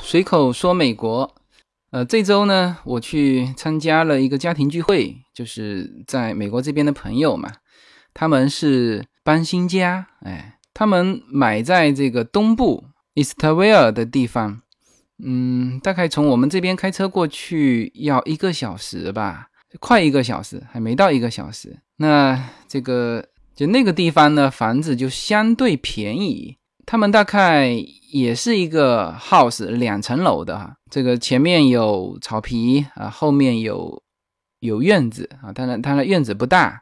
[0.00, 1.34] 随口说美国。
[1.90, 7.50] 呃，这周呢，我去参加了一个家庭聚会，就是在美国这边的朋友嘛，
[8.12, 14.60] 他们是搬新家，哎，他们买在这个东部 Eastvale 的地方，
[15.24, 19.48] 嗯，大概从我们这边开车过去要一个小时吧，
[19.80, 21.80] 快一个小时，还没到一个小时。
[21.96, 23.24] 那这个
[23.56, 26.57] 就那个地方呢，房子就相对便宜，
[26.90, 27.68] 他们大概
[28.10, 34.02] 也是一个 house 两层楼的哈，这个前面有草皮啊，后面有
[34.60, 36.80] 有院子啊，当然当然院子不大，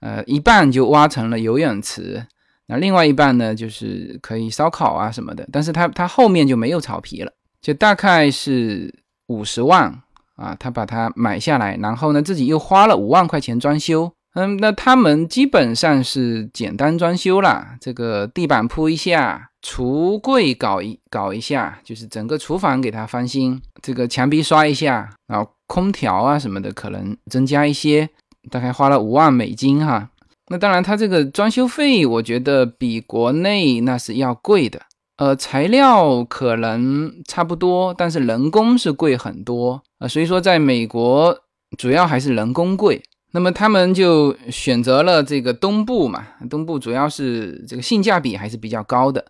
[0.00, 2.26] 呃，一半就挖成了游泳池，
[2.66, 8.92] 那另外一半呢就是可以烧烤啊什么的，但是它它后面就没有草皮了，就大概是
[9.28, 10.02] 五十万
[10.34, 14.12] 啊，他把它买下来，然后呢自己又花了五万块钱装修。
[14.36, 28.10] 嗯，那他们基本上是简单装修啦，这个地板铺一下，橱柜搞一搞一下，就是整个厨房给它翻新，这个墙壁刷一下，然后空调啊什么的可能增加一些，
[28.50, 30.10] 大概花了五万美金哈。
[30.48, 34.82] 那当然，它这个装修费我觉得比国内那是要贵的，
[35.16, 41.34] 呃，材料可能差不多，但是人工是贵很多啊，所以说在美国
[41.78, 43.02] 主要还是人工贵。
[43.36, 49.22] 那么他们就选择了这个东部嘛，东部主要是这个性价比还是比较高的，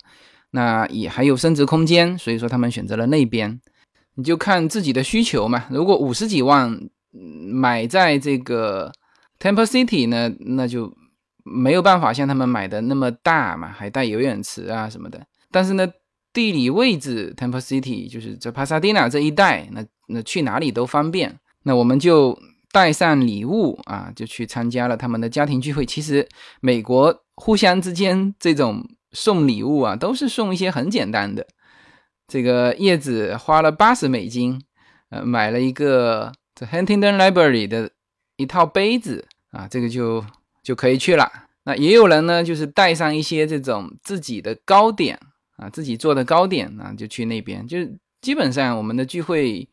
[0.53, 3.61] 那也还有升值空间，所以说他们选择了那边。
[4.15, 6.89] 你就看自己的需求嘛，如果五十几万
[7.51, 8.93] 买在这个
[9.41, 10.97] Temple City 呢，那就
[11.43, 15.21] 没有办法像他们买的那么大嘛，还带游泳池啊什么的。
[15.51, 15.85] 但是呢，
[16.33, 21.37] 地理位置 Temple City 就是在帕萨蒂娜这一带，那那去哪里都方便。
[21.65, 22.39] 那我们就。
[22.77, 25.87] 带上礼物啊，就去参加了他们的家庭聚会。
[25.87, 26.29] 其实
[26.61, 31.47] 美国互相之间这种送礼物啊，都是送一些很简单的。
[32.29, 34.61] 这个叶子花了八十美金，
[35.09, 37.93] 呃，买了一个 The Huntington Library 的
[38.37, 40.23] 一套杯子啊，这个就
[40.63, 41.33] 就可以去了。
[41.65, 45.19] 那也有人呢，就是带上一些这种自己的糕点
[45.57, 47.67] 啊，自己做的糕点啊，就去那边。
[47.67, 47.79] 就
[48.21, 49.67] 基本上我们的聚会。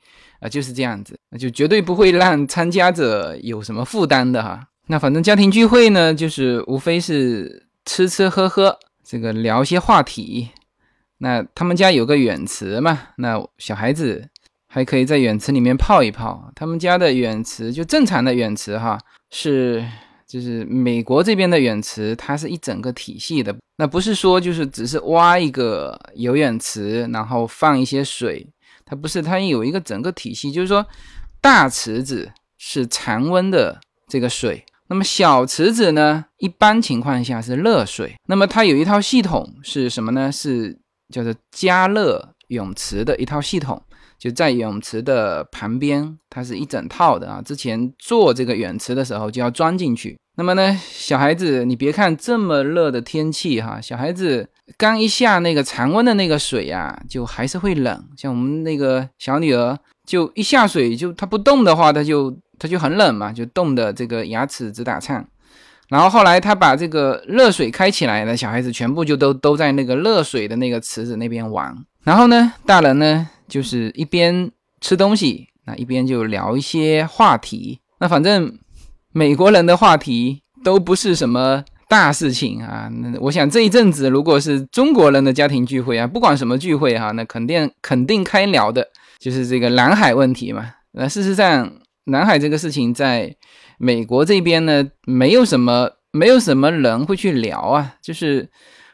[0.44, 4.60] 啊，就是这样子，那就绝对不会让参加者有什么负担的哈。
[4.88, 10.50] 那反正家庭聚会呢，就是无非是吃吃喝喝，这个聊些话题。
[11.20, 14.28] 那他们家有个泳池嘛，那小孩子
[14.68, 16.52] 还可以在泳池里面泡一泡。
[16.54, 19.00] 他们家的泳池就正常的泳池哈，
[19.32, 19.86] 是
[20.28, 28.46] 就是美国这边的泳池，它是一整个体系的，那不是说就是只是挖一个游泳池，然后放一些水。
[28.86, 30.86] 它不是，它有一个整个体系，就是说，
[31.40, 38.16] 大池子是常温的这个水，那么小池子呢，一般情况下是热水。
[38.28, 40.32] 那么它有一套系统是什么呢？
[40.32, 40.78] 是
[41.10, 43.82] 叫做加热泳池的一套系统，
[44.20, 47.42] 就在泳池的旁边，它是一整套的啊。
[47.42, 50.18] 之前做这个泳池的时候就要装进去。
[50.36, 54.50] 那么呢，小孩子，你别看这么热的天气哈，小孩子。
[54.78, 58.04] 刚一下那个常温的那个水呀，就还是会冷。
[58.18, 65.28] 像我们那个小女儿，就一下水就她不动的话，她就她就很冷嘛，就冻得这个牙齿直打颤。
[65.90, 71.76] 然后后来她把这个热水开起来呢，小孩子全部就都都在那个热水的那个池子那边玩。
[72.04, 74.50] 然后呢，大人呢就是一边
[74.80, 77.82] 吃东西，那一边就聊一些话题。
[78.00, 78.58] 那反正
[79.12, 81.66] 美国人的话题都不是什么。
[81.94, 88.84] 大事情啊，那我想这一阵子如果是中国人的家庭聚会啊，不管什么聚会哈，那肯定肯定开聊的
[89.20, 90.72] 就是这个南海问题嘛。
[90.94, 91.72] 那事实上，
[92.06, 93.36] 南海这个事情在
[93.78, 97.94] 美国这边呢，没有什么没有什么人会去聊啊。
[98.02, 98.50] 就是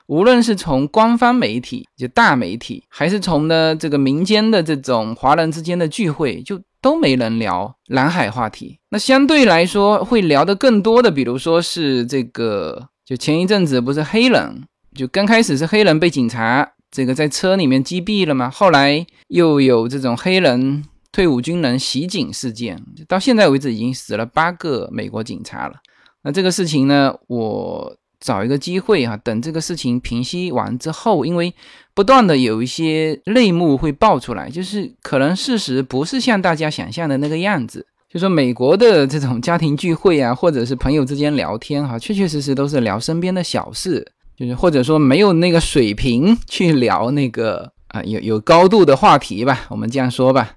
[0.07, 8.79] 无论是从官方媒体就大媒体，还是从呢这个民间的这种华人之间的聚会，就都没人聊南海话题。
[8.89, 12.89] 那相对来说会聊的更多的，比如说是这个。
[13.05, 18.51] 就前一阵子不是黑人，就刚开始是黑人被警察这个在车里面击毙了吗？
[18.51, 25.73] 后来又有这种黑人退伍军人袭警事件，到现在为止已经死了八个美国警察了。
[26.21, 31.53] 那这个事情呢，我找一个机会哈，等这个事情平息完之后，因为
[31.93, 37.85] 不断的有一些内幕会爆出来，就是可能事实不是像大家想象的那个样子。
[38.11, 44.05] 就说美国的这种家庭聚会啊，或者是朋友之间聊天哈，确确实实都是聊身边的小事，
[44.35, 50.53] 就是或者说没有那个水平去聊那个啊有有高度的话题吧，我们这样说吧。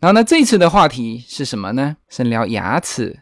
[0.00, 1.96] 然后呢，这次的话题是什么呢？
[2.08, 3.16] 是聊牙齿。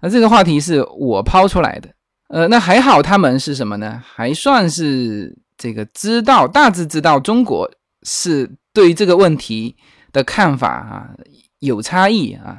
[0.00, 1.88] 那这个话题是我抛出来的。
[2.28, 4.02] 呃，那还好，他们是什么呢？
[4.04, 7.70] 还算是这个知道，大致知道中国
[8.02, 9.76] 是对这个问题
[10.12, 11.10] 的看法啊
[11.60, 12.58] 有差异啊。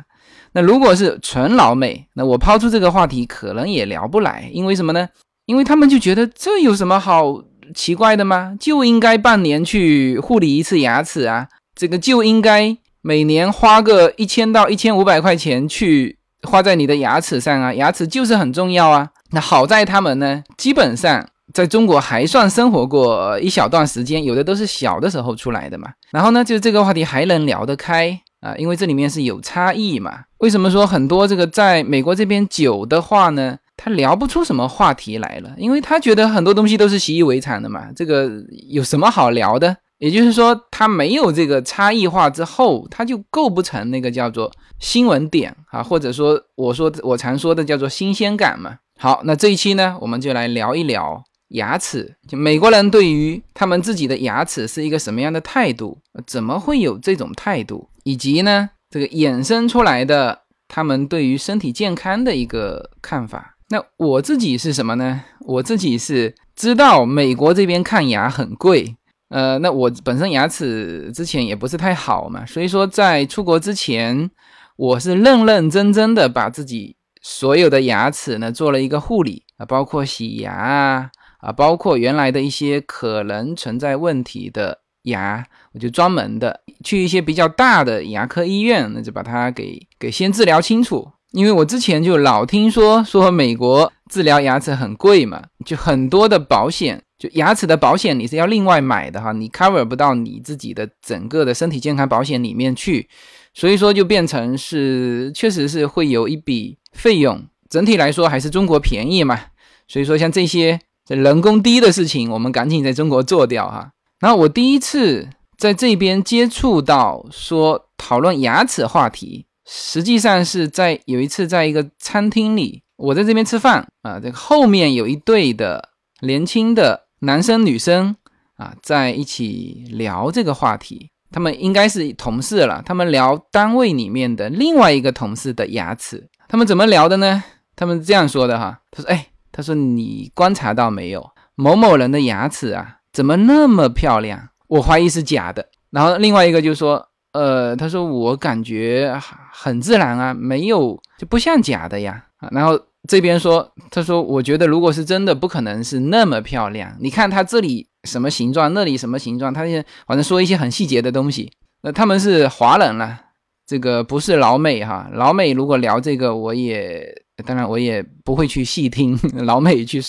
[0.54, 5.10] 那如果是纯老美，那我抛出这个话题可能也聊不来，因为什么呢？
[5.46, 8.56] 因为他们就觉得这有什么好奇怪的吗？
[8.60, 19.10] 就应该半年去护理一次牙齿啊，这个就应该每年花个一千到一千五百块钱去花在你的牙齿上啊，牙齿就是很重要啊。
[19.32, 25.90] 那好在他们呢，基本上在中国还算生活过一小段时间，有的都是小的时候出来的嘛。
[26.12, 30.20] 然后呢，就这个话题还能聊得开啊，因为这里面是有差异嘛。
[30.40, 35.54] 为什么说很多这个在美国这边久的话呢，他聊不出什么话题来了？
[35.58, 38.30] 因为他觉得很多东西都是习以为常的嘛，这个
[38.70, 39.76] 有什么好聊的？
[39.98, 48.76] 也就是说，他没有这个差异化之后，他就构不成那个叫做新闻点啊，或者说我说我常说的叫做新鲜感嘛。
[48.98, 52.16] 好，那这一期呢，我们就来聊一聊牙齿。
[52.28, 55.98] 就美国人对于他们自己的牙齿是一个什么样的态度？
[56.26, 57.90] 怎么会有这种态度？
[58.04, 63.58] 以及呢，这个衍生出来的他们对于身体健康的一个看法。
[63.70, 65.24] 那我自己是什么呢？
[65.42, 68.96] 我自己是知道美国这边看牙很贵。
[69.30, 74.32] 呃，那我本身牙齿之前也不是太好嘛，所以说在出国之前，
[74.78, 76.96] 我是认认真真的把自己。
[77.28, 85.44] 所有的牙齿呢，做了一个护理啊，包括洗牙啊，啊，包括原来的一些可能存在问题的牙，
[85.74, 91.14] 我就专门的去一些比较大的牙科医院，那就把它给给先治疗清楚。
[91.32, 103.10] 因为我之前就老听说说美国治疗牙齿很贵嘛，就很多的保险，就牙齿的保险你是要另外买的哈，你 cover 不到你自己的整个的身体健康保险里面去，
[103.56, 106.78] 所以说就变成是确实是会有一笔。
[106.96, 109.38] 费用整体来说还是中国便宜嘛，
[109.86, 110.80] 所以说像这些
[111.10, 113.92] 人工低的事情，我们赶紧在中国做掉哈。
[114.22, 125.90] 然后我第一次在这边接触到说讨论牙齿话题，实际上是在有一次在一个餐厅里，我在这边吃饭啊，这个后面有一对的
[126.22, 128.16] 年轻的男生女生
[128.56, 136.30] 啊在一起聊这个话题，他们应该是同事了，他们聊单位里面的另外一个同事的牙齿。
[136.48, 137.44] 他们怎么聊的呢？
[137.76, 144.50] 他们这样说的哈，他说：“哎，他说你观察到没有，某某人的牙齿啊，怎么那么漂亮？
[144.68, 149.14] 我怀疑是假的。”然后另外一个就说：“呃，他说我感觉
[149.52, 156.96] 很自然啊，没有就不像假的呀。”然后这边说：“他说我觉得如果是真的，不可能是那么漂亮。
[157.00, 159.62] 你看他这里什么形状，那里什么形状，他
[160.08, 161.52] 反正说一些很细节的东西。
[161.84, 163.22] 那他们是华人了。”
[163.68, 167.04] 这个不是老美哈，老美如果聊这个，我也
[167.44, 170.00] 当然我也不会去细听 老美去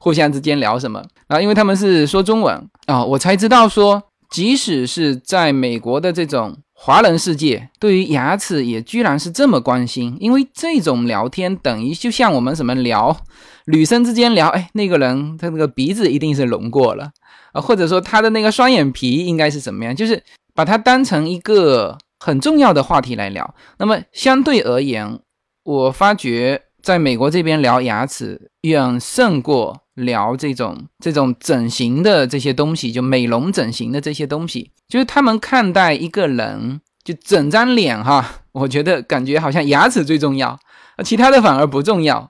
[0.00, 2.56] 互相之间聊什么啊，因为他们是说中文
[2.86, 13.16] 啊，我才知道说，即使是在美国的这种华人世界，对于牙齿也居然是这么关心，因为这种聊天等于就像我们什么聊
[13.66, 17.10] 女生之间聊，哎，那个人他那个鼻子一定是隆过了
[17.52, 20.20] 啊，或者说他的那个双眼皮应该是怎么样，就是
[20.54, 21.96] 把它当成一个。
[22.24, 23.52] 很重要的话题来聊。
[23.78, 25.18] 那么相对而言，
[25.64, 34.72] 我发觉在美国这边聊牙齿远胜过聊这种这种整形的这些东西，就美容整形的这些东西。
[34.88, 40.58] 就是他们看待一个人，就整张脸哈，我觉得感觉好像牙齿最重要，
[41.04, 42.28] 其他的反而不重要，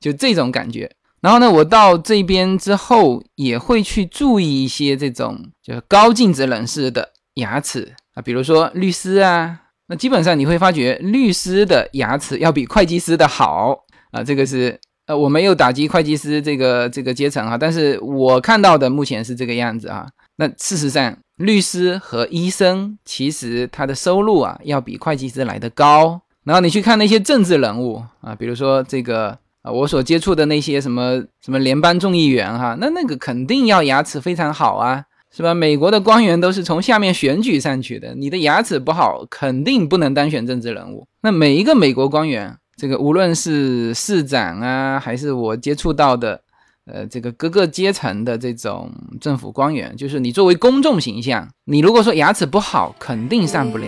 [0.00, 0.90] 就这种感觉。
[1.20, 7.94] 然后呢，我到这边之后也会去注意一些这种就是高净值人士的牙齿。
[8.14, 14.24] 啊，比如说律师啊，那基本上你会发觉律师的牙齿要比会计师的好啊。
[14.24, 14.80] 这个是
[15.10, 20.06] 呃，我没有打击会计师这个这个阶层哈，但是我看到的目前是这个样子啊。
[20.36, 26.20] 那事实上，律师和医生其实他的收入啊要比会计师来的高。
[26.44, 35.02] 然后你去看那些政治人物啊，比如说这个啊，我所接触的那些什么什么联邦众议员哈，那那个肯定要牙齿非常好啊。
[35.32, 35.54] 是吧？
[35.54, 41.06] 美国的官员都是从下面选举上去的，你的牙齿不好，肯定不能当选政治人物。
[41.22, 46.40] 那每一个美国官员，这个无论是市长啊，还是我接触到的，
[46.86, 53.86] 呃，这个各个阶层的这种政府官员，就是你作为公众形象，你如果说牙齿不好，肯定上不了。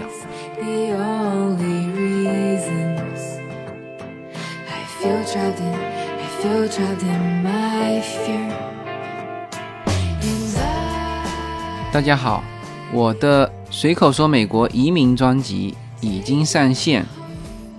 [11.90, 12.44] 大家好，
[12.92, 17.06] 我的随口说美国移民专辑已经上线，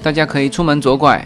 [0.04, 1.26] 大家可以出门左拐，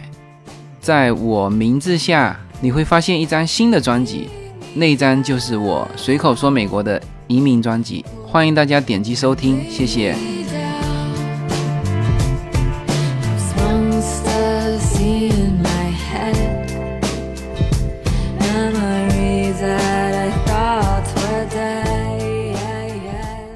[0.80, 4.30] 在我名字下你会发现一张新的专辑，
[4.76, 10.16] 那一张就是我随口说美国的移民专辑，欢迎大家点击收听，谢谢。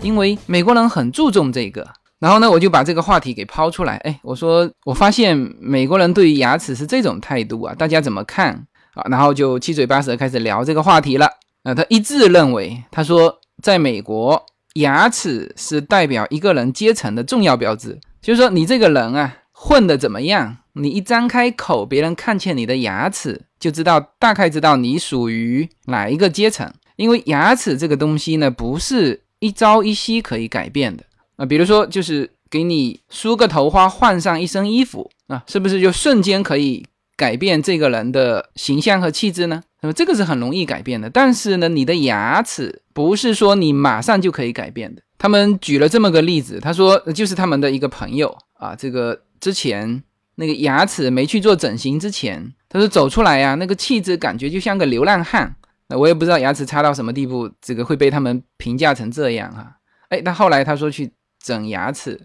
[0.01, 1.87] 因为美国人很注重这个，
[2.21, 3.97] 然后呢，我就把这个话题给抛出来。
[4.03, 8.53] 哎，我说我发现美国人对于牙齿是这种态度啊，大家怎么看
[8.93, 9.03] 啊？
[9.09, 11.27] 然后就七嘴八舌开始聊这个话题了。
[11.63, 14.39] 呃，他一致认为，他说在美国，
[14.75, 26.71] 牙齿是代表一个人阶层的重要标志，就是说你这个人啊，混得怎么样，你一张开口，别人看见你的牙齿，就知道大概知道你属于哪一个阶层。
[26.97, 31.03] 因为牙齿这个东西呢，不是一朝一夕可以改变的
[31.41, 31.45] 啊。
[31.45, 39.63] 比如说，就是给你梳个头花，换上一身衣服啊，是不是就瞬间可以改变这个人的形象和气质呢？
[39.81, 41.09] 那么这个是很容易改变的。
[41.09, 45.01] 但是呢，你的牙齿不是说你马上就可以改变的。
[45.17, 50.03] 他们举了这么个例子，他说就是他们的一个朋友啊，这个之前
[50.35, 55.55] 那个牙齿没去做整形之前，他说走出来呀、那个气质感觉就像个流浪汉。
[55.87, 59.77] 那我也不知道牙齿差到什么地步，这个会被他们评价成这样哈、
[60.09, 62.19] 哎，但后来他说去整牙齿，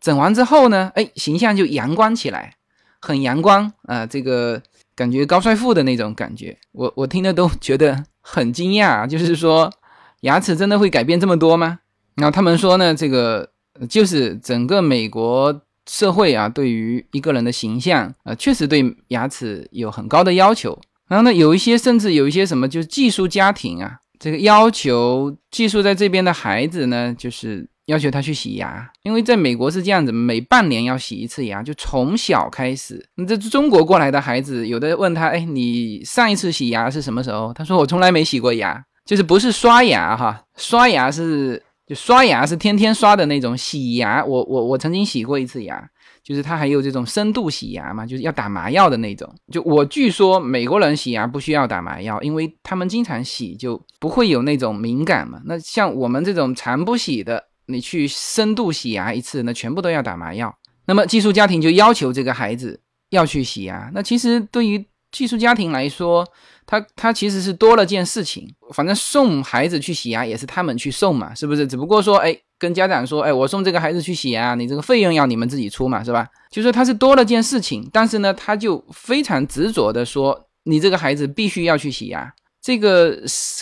[0.00, 2.54] 整完之后呢，哎，形象就阳光起来，
[3.00, 4.60] 很阳光啊、这个
[4.94, 9.72] 感觉高帅富的那种感觉，我我听了都 觉得很惊讶，就是说
[10.20, 11.78] 牙齿真的会改变这么多吗？
[12.16, 13.50] 然后他们说呢，这个
[13.88, 20.76] 就是整个美国社会啊，对于一个人的形象，呃，确实对牙齿有很高的要求。
[21.08, 33.04] 然后呢，有一些甚至有一些什么，就是寄宿家庭啊，这个要求寄宿在这边的孩子呢，就是要求他去洗牙，因为在美国是这样子，每半年要洗一次牙，就从小开始。
[33.16, 37.52] 你这中国过来的孩子，有的问他，哎，你上一次洗牙是什么时候？
[37.52, 45.88] 他说我从来没洗过牙，就是不是刷牙哈，刷牙是就刷牙是天天刷的那种，洗牙我我我曾经洗过一次牙。
[46.22, 49.32] 就是他还有这种深度洗牙嘛，就是要打麻药的那种。
[49.52, 55.40] 就我据说美国人洗牙不需要打麻药，因为他们经常洗，就不会有那种敏感嘛。
[55.44, 60.54] 那像我们这种常不洗的，你去深度洗牙一次，那全部都要打麻药。
[60.86, 62.80] 那么寄宿家庭就要求这个孩子
[63.10, 63.90] 要去洗牙。
[63.92, 66.26] 那其实对于寄宿家庭来说，
[66.64, 71.66] 他他其实是多了件事情，反正送孩子去洗牙也是他们去送嘛，是不是？
[71.66, 76.26] 只不过说，哎，跟家长说，哎，我送这个孩子去洗牙，你这个费用要你们自己出嘛，是吧？
[76.50, 82.32] 就说他是多了件事情，但是呢，他就非常执着的说，你这个孩子必须要去洗牙。
[82.60, 83.16] 这个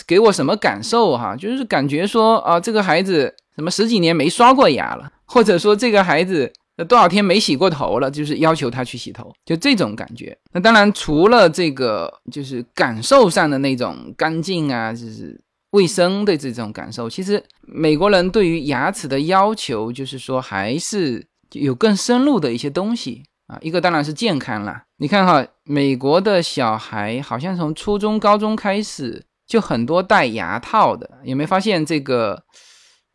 [0.07, 1.35] 给我什么感受哈？
[1.35, 6.51] 就是感觉说啊，这个孩子什么十几年没刷过牙了，或者说这个孩子
[6.89, 10.37] 多少天没洗过头了，就是要求他去洗头，就这种感觉。
[10.51, 15.39] 那当然，除了这个就是感受上的那种干净啊，就是
[15.71, 23.57] 卫生的这种感受，其实美国人对于牙齿的要求，就是说还是有更深入的一些东西啊。
[23.61, 32.43] 一个当然是健康啦，你看哈，美国的小孩好像从初中、高中开始就很多戴牙套的，有没有发现这个？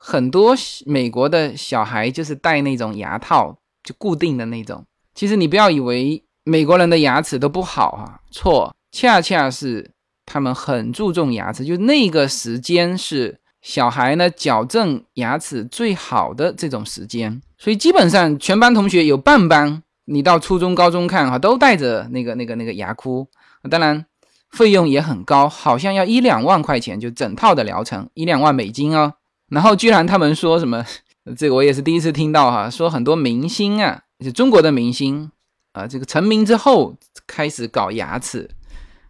[0.02, 4.82] 很多美国的小孩就是戴那种牙套，就固定的那种。
[5.14, 9.90] 其实你不要以为美国人的牙齿都不好啊，错，恰恰是
[10.24, 17.42] 他们很注重牙齿，就那个时间是小孩呢矫正牙齿最好的这种时间。
[17.58, 23.28] 所以基本上全班同学有半班，你到初中、高中看哈，都带着那个、那个、那个牙箍。
[23.68, 24.06] 当然
[24.50, 29.12] 费用也很高，好像要一两万块钱就整套的疗程，一两万美金哦。
[29.50, 30.84] 然后居然他们说什么，
[31.36, 35.30] 这个我也是第一次听到哈，说很多明星啊，就中国的明星
[35.72, 38.48] 啊，这个成名之后开始搞牙齿，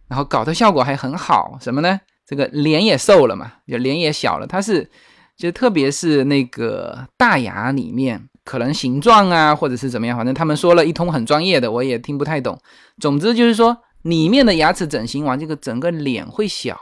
[0.07, 2.01] 然后搞的效果还很好，什么呢？
[2.25, 4.47] 这个脸也瘦了嘛，就脸也小了。
[4.47, 4.89] 他是
[5.37, 12.59] 就特别是那个大牙里面可能形状啊，或者是怎么样，反正他们说了一通很专业的，我也听不太懂。
[12.99, 16.75] 总之就是说里面的牙齿整形完，这个整个脸会小，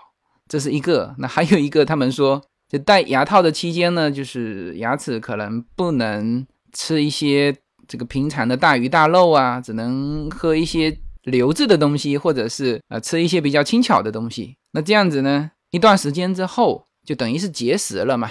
[0.48, 1.13] 这是一个。
[1.18, 2.42] 那还有一个，他们说。
[2.70, 7.56] 就戴牙套的期间呢，就是牙齿可能不能吃一些
[7.88, 14.56] 这个平常的大鱼大肉啊，只能喝一些流质的东西，或者是呃吃一些比较轻巧的东西。
[14.72, 18.30] 那这样子呢，一段时间之后，就等于是节食了嘛，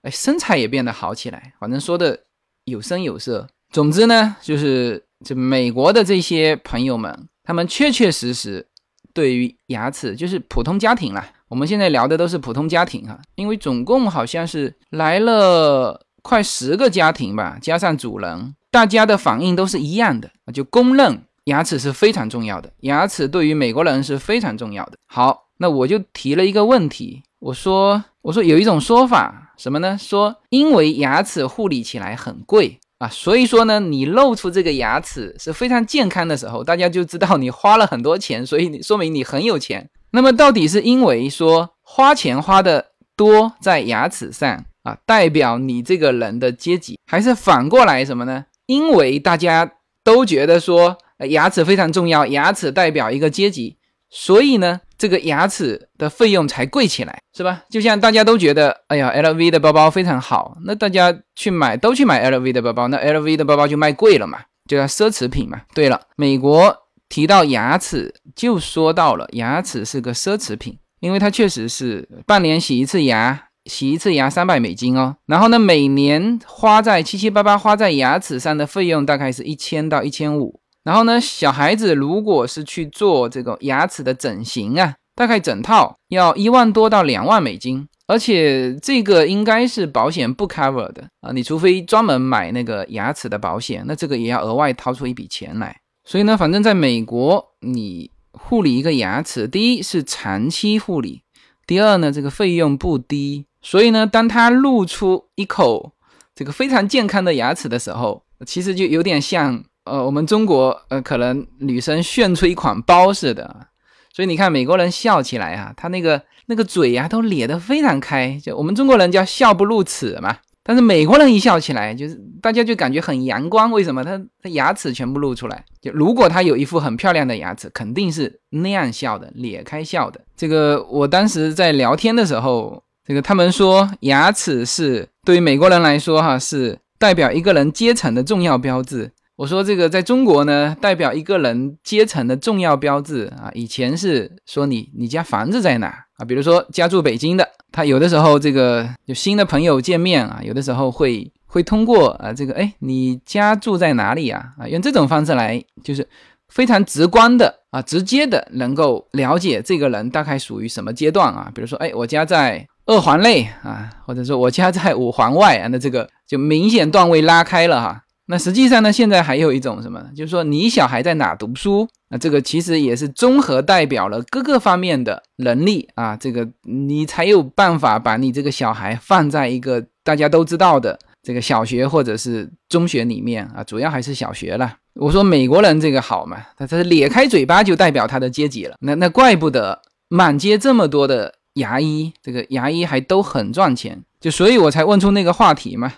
[0.00, 1.52] 哎，身材也变得好起来。
[1.60, 2.18] 反正说的
[2.64, 3.46] 有声有色。
[3.70, 8.66] 总之呢，就是这美国的这些朋友们，他们确确实实
[9.12, 11.28] 对于牙齿，就是普通家庭啦。
[11.54, 24.94] 我们现在聊的都是普通家庭哈，因为总共好像是来了快十个家庭吧，加上主人，大家的反应都是一样的，就公认牙齿是非常重要的，牙齿对于美国人是非常重要的。
[25.06, 29.96] 好，那我就提了一个问题，我说，我说有一种说法什么呢？
[29.96, 39.88] 说因为牙齿护理起来很贵啊，所以说呢，你露出这个牙齿是非常健康的时候，大家就知道你花了很多钱，所以你说明你很有钱。
[40.14, 48.44] 那么到底是因为说花钱花的多在牙齿上啊，代表你这个人的阶级，还是反过来什么呢？
[48.66, 49.68] 因为大家
[50.04, 50.96] 都觉得说
[51.28, 53.76] 牙齿非常重要，牙齿代表一个阶级，
[54.08, 57.64] 所以呢，这个牙齿的费用才贵起来，是吧？
[57.68, 65.62] 就像大家都觉得，哎呀，LV 的包包非常好，那大家去买都去买 LV 的包包，那 LV 的包包就卖贵了嘛，就叫奢侈品嘛。
[65.74, 66.76] 对了，美国
[67.08, 73.48] 提到牙齿，就说到了牙齿是个奢侈品，因为它确实是半年洗一次牙。
[73.66, 80.60] 洗一次牙三百美金哦，然后呢，每年花在七七八八花在牙齿上的费用大概是一千到一千五。
[80.82, 95.74] 然后呢，小孩子如果是去做这个牙齿的整形啊，大概整套要一万多到两万美金，而且这个应该是保险不 cover 的啊，你除非专门买那个牙齿的保险，那这个也要额外掏出一笔钱来。
[96.04, 101.22] 所以呢，反正在美国，你护理一个牙齿，第一是长期护理，
[101.66, 103.46] 第二呢，这个费用不低。
[103.62, 105.92] 所以呢，当他露出一口
[106.34, 113.68] 这个非常健康的牙齿的时候，其实就有点像呃，我们中国呃，可能女生炫出一款包似的。
[114.12, 120.36] 所以你看，美国人笑起来啊，他那个那个嘴呀都咧得非常开，就我们中国人叫笑不露齿嘛。
[120.64, 123.70] 但是美国人一笑起来，就是大家就感觉很阳光。
[123.70, 124.02] 为什么？
[124.02, 125.64] 他他牙齿全部露出来。
[125.80, 130.20] 就如果他有一副很漂亮的牙齿，肯定是那样笑的，咧开笑的。
[130.36, 132.82] 这个我当时在聊天的时候。
[133.06, 139.12] 这个他们说牙齿是对于美国人来说哈是代表一个人阶层的重要标志。
[139.36, 143.50] 我说这个在中国呢，代表一个人阶层的重要标志啊。
[143.52, 154.66] 以前是说你你家房子在哪比如说家住北京的，他有的时候这个有新的朋友见面啊，有的时候会会通过啊这个哎你家住在哪里呀啊？
[154.66, 156.08] 用这种方式来就是
[156.48, 161.50] 非常直观的啊直接的能够了解这个人大概属于什么阶段啊。
[161.54, 162.66] 比如说哎我家在。
[162.86, 168.02] 二环内啊，或者说我家在五环外啊，那这个就明显段位拉开了哈。
[168.26, 184.76] 那实际上呢，现在还有一种什么，就是说你小孩在哪读书，那这个其实也是综合代表了各个方面的能力啊，这个你才有办法把你这个小孩放在一个大家都知道的这个小学或者是中学里面啊，主要还是小学了。
[184.94, 191.34] 我说美国人这个好嘛，他他咧开嘴巴就代表他的阶级了，那那怪不得满街这么多的。
[191.54, 195.94] 牙医这个牙医还都很赚钱，就所以我才问出那个话题嘛，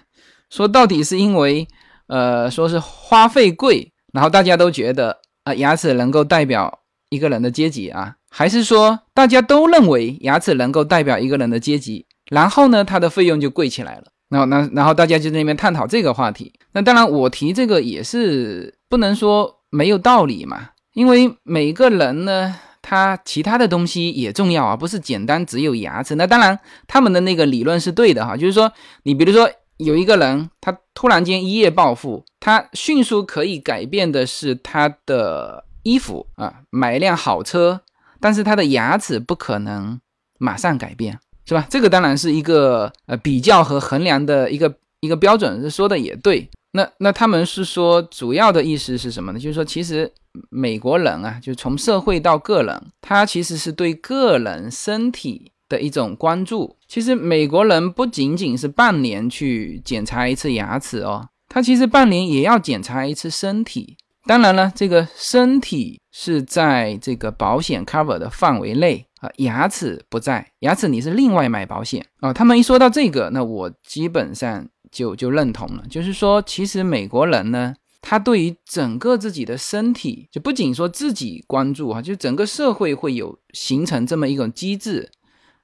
[0.51, 1.67] 说到底是因为，
[2.09, 14.05] 呃，说是花费贵，然后大家都觉得啊，牙齿能够代表一个人的阶级啊，还是说大家都认为牙齿能够代表一个人的阶级，然后呢，它的费用就贵起来了。
[14.29, 16.53] 然后那然后大家就在那边探讨这个话题。
[16.73, 22.57] 那当然我提这个也是不能说没有道理嘛，因为每个人呢。
[22.89, 26.15] 他其他的东西也重要啊，不是简单只有牙齿。
[26.15, 37.81] 那当然，他们的那个理论是对的哈，就是说，你比如说有一个人，他突然间一夜暴富，他迅速可以改变的是他的衣服啊，买一辆好车，
[38.21, 40.01] 但是他的牙齿不可能
[40.39, 41.67] 马上改变，是吧？
[41.69, 46.49] 这个当然是一个呃比较和衡量的一个一个标准，说的也对。
[46.73, 49.39] 那那他们是说，主要的意思是什么呢？
[49.39, 50.13] 就是说，其实
[50.51, 56.76] 美国人啊，就从社会到个人，他其实是对个人身体的一种关注。
[56.89, 63.97] 其实美国人不仅仅是半年去检查一次牙齿哦，他其实半年也要检查一次身体。
[64.25, 72.33] 当然了，这个身体是在这个保险 cover 的范围内啊，牙齿不在，牙齿你是另外买保险啊。
[72.33, 74.69] 他们一说到这个，那我基本上。
[74.93, 85.11] 就就认同了，就是说，其实美国人呢，他对于整个自己的身体，就不仅说自己关注啊，就整个社会会有形成这么一种机制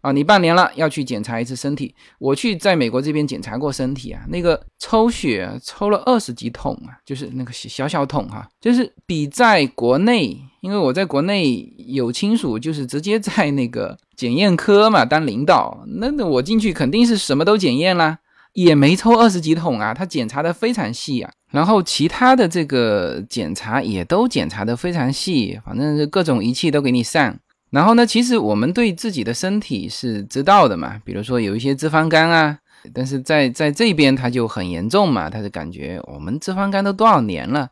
[0.02, 0.12] 啊。
[0.12, 18.18] 你半年了要去检查一次身体，我去在美国这边检查过身体啊，那个抽血抽了二十几桶啊，就是那个小小桶哈，就是比在国内，因为我在国内有亲属，就是直接在那个检验科嘛当领导，那那我进去肯定是什么都检验啦。
[18.54, 27.34] 也没抽二十几桶啊，他检查的非常细啊，然后其他的这个检查也都检查的非常细，反正是各种仪器都给你上。
[27.72, 32.58] 然后呢，其实我们对自己的身体是知道的嘛，比如说有一些脂肪肝啊，
[32.92, 37.70] 但是在在这边他就很严重嘛，他就感觉我们脂肪肝都多少年了，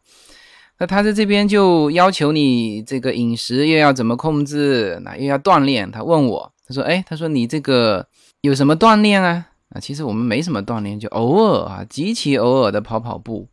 [0.78, 5.90] 那他在这边就要求你这个饮食又要怎么控制，那又要锻炼。
[5.90, 8.06] 他问我，他说：“哎，他说你这个
[8.40, 9.48] 有什么锻炼啊？
[9.68, 13.46] 啊，其实我们没什么锻炼，就偶尔啊，极其偶尔的跑跑步。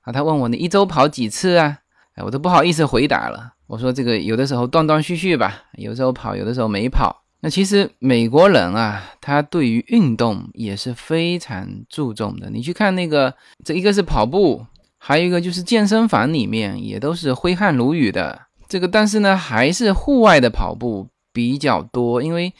[0.00, 1.80] 啊，他问我你一周跑几次啊？
[2.14, 3.52] 哎，我都不好意思回答了。
[3.72, 7.24] 我说这个有的时候断断续续吧，有时候跑，有的时候没跑。
[7.40, 12.50] 那其实美国人啊，他对于运动也是非常注重的。
[12.50, 14.66] 你去看那个，这一个是跑步。”
[15.04, 22.52] 还有一个就是健身房里面也都是挥汗如雨的，这个但是呢还是户外的跑步比较多，因为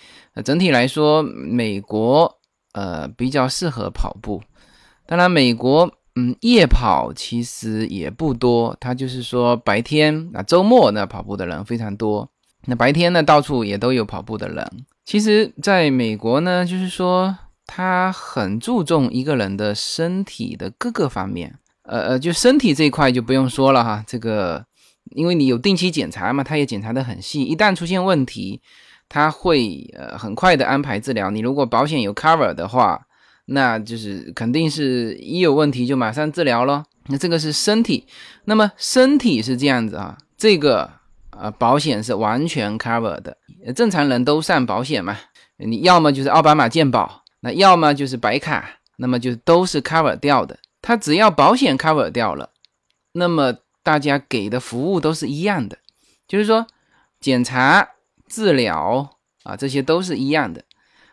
[0.42, 2.40] 整体来说美国
[2.72, 4.42] 呃比较适合跑步。
[5.06, 12.28] 当然美国嗯夜跑其实也不多，它就是说白天啊周末呢跑步的人非常多，
[12.66, 14.70] 那白天呢到处也都有跑步的人。
[15.04, 21.58] 其实在美国呢就是说他很注重一个人的身体的各个方面。
[21.84, 24.64] 呃呃，就身体这一块就不用说了哈，这个
[25.16, 28.60] 因为你有定期检查嘛，他也检查的很细，一旦出现问题，
[29.08, 31.28] 他会呃很快的安排治疗。
[31.32, 33.08] 你如果保险有 cover 的话，
[33.46, 36.84] 那就是肯定是一有问题就马上治疗咯。
[37.06, 38.06] 那这个是身体，
[38.44, 40.88] 那么身体是这样子啊，这个
[41.30, 43.36] 呃保险是完全 cover 的，
[43.74, 45.18] 正常人都上保险嘛，
[45.58, 50.58] 你要么就是奥巴马健保，那要么就是白卡，那么就都是 cover 掉的。
[50.80, 52.50] 它只要保险 cover 掉了，
[53.12, 55.78] 那么大家给的服务都是一样的，
[56.28, 56.66] 就是说
[57.20, 57.88] 检查、
[58.28, 60.62] 治疗啊，这些都是一样的。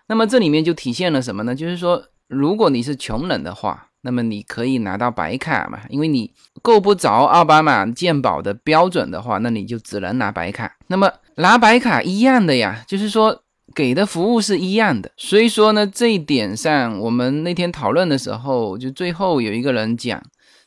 [0.08, 1.56] 那么这里面就体现了什么呢？
[1.56, 10.78] 就是说，如果你是穷人的话，那么你可以拿到白卡嘛，因为你够不着奥巴马健保的标准的话，那你就只能拿白卡。
[10.88, 13.44] 那么拿白卡一样的呀，就是说。
[13.76, 20.20] 给的服务是一样的，所以说呢，这一点上，我们那天讨论的时候，就最后有一个人讲，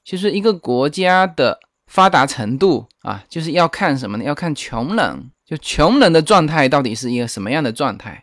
[0.04, 4.24] 其实一个国家的发达程度啊，就是要看什么呢？
[4.24, 8.21] 要看穷人，就穷人的状态到底是一个什么样的状态。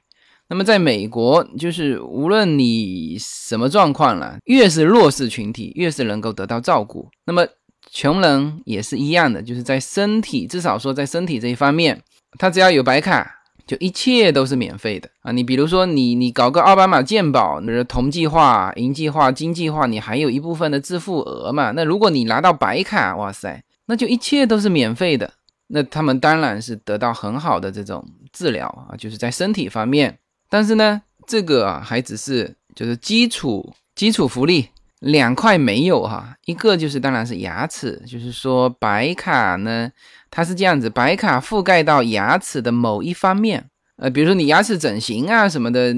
[0.50, 7.08] 那么在美国，就是无论你什么状况了，越是弱势群体，越是能够得到照顾。
[7.26, 7.46] 那么
[7.92, 12.02] 穷人也是一样的，就是在身体，至少说在身体这一方面，
[12.38, 13.36] 他只要有白卡。
[13.68, 15.32] 就一切都是免费的啊！
[15.32, 21.70] 你比如说，你你搞个奥巴马健保，那是同计划、银计划、金计划，你还有一部分的自付额嘛？
[21.76, 25.32] 那如果你拿到白卡，哇塞，那就一切都是免费的。
[25.68, 30.18] 那他们当然是得到很好的这种治疗啊，就是在身体方面。
[30.50, 34.68] 但是呢，这个啊还只是就是基础基础福利
[35.00, 39.90] 两块没有哈，一个就是当然是牙齿，就是说白卡呢。
[40.32, 45.92] 它是这样子，白卡覆盖到牙齿的某一方面，呃，比如说你牙齿整形啊什么的，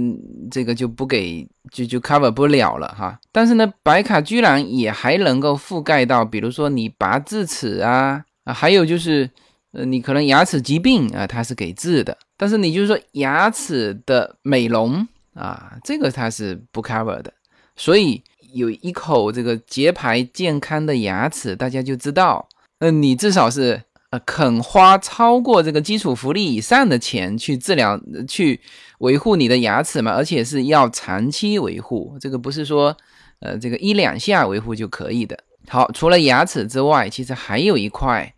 [0.49, 3.19] 这个就不给，就就 cover 不了了哈。
[3.33, 9.29] 但是呢，白卡居然也还能够覆盖到，比如说你拔智齿啊，啊，还有就是，
[9.71, 12.17] 呃，你可能牙齿疾病啊，它是给治的。
[12.37, 17.33] 但是你就是说牙齿的美容啊，这个它是不 cover 的。
[17.75, 18.21] 所以
[18.53, 22.47] 有一口这个洁白健康的牙齿，大家就知道，
[22.79, 23.81] 呃，你至少是。
[24.11, 28.59] 呃，肯花超过这个基础福利以上的钱去治疗、去
[28.99, 30.11] 维护你的牙齿嘛？
[30.11, 32.93] 而且是要长期维护，这个不是说，
[33.39, 35.39] 呃，这个一两下维护就可以的。
[35.69, 38.35] 好，除了牙齿之外，其实还有一块，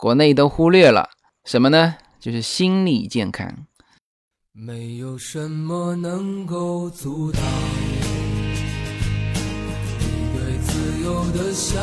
[0.00, 1.10] 国内都忽略了
[1.44, 1.96] 什么呢？
[2.18, 3.66] 就是心理健康。
[4.50, 7.42] 没有什么能够阻挡
[10.00, 11.82] 你对自由的向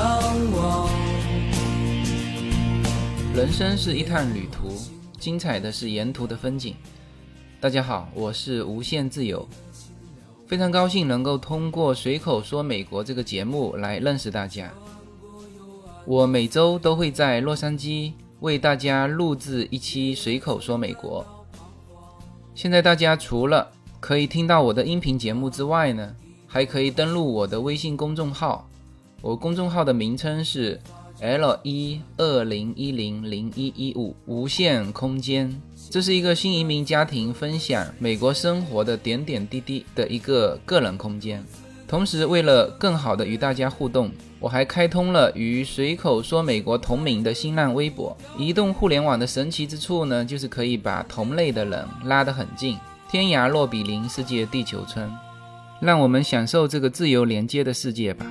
[0.51, 0.89] 往。
[3.36, 4.75] 人生是一趟旅途，
[5.19, 6.75] 精彩的是沿途的风景。
[7.62, 9.47] 大家好，我是无限自由，
[10.47, 14.73] 非常高兴能够通过随口说美国这个节目来认识大家。
[16.07, 21.25] 我每周都会在洛杉矶为大家录制一期随口说美国。
[22.55, 26.15] 现在大家除了可以听到我的音频节目之外呢，
[26.47, 28.65] 还可以登录我的微信公众号，
[29.21, 30.79] 我公众号的名称是。
[31.19, 35.51] L 一二零一零零一一五无限空间，
[35.89, 41.43] 这是一个新移民家庭分享美国生活的点点滴滴的一个个人空间。
[41.88, 48.15] 同时，为了更好的与大家互动，我还开通了与随口说美国同名的新浪微博。
[48.38, 52.78] 移动互联网的神奇之处呢，就是可以把同类的人拉得很近，
[53.10, 55.10] 天涯若比邻，世界地球村。
[55.80, 58.26] 让我们享受这个自由连接的世界吧。